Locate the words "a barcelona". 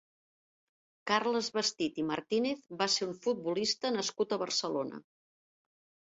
4.35-5.05